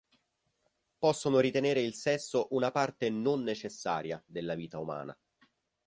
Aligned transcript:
Possono 0.97 1.37
ritenere 1.37 1.79
il 1.81 1.93
sesso 1.93 2.47
una 2.53 2.71
parte 2.71 3.11
non 3.11 3.43
necessaria 3.43 4.19
della 4.25 4.55
vita 4.55 4.79
umana. 4.79 5.15